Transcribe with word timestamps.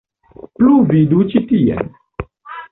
Plu 0.61 0.77
vidu 0.93 1.21
ĉi 1.35 1.45
tien. 1.53 1.95